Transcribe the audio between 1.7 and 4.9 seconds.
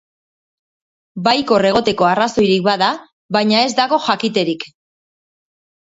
egoteko arrazoirik bada, baina ez dago jakiterik.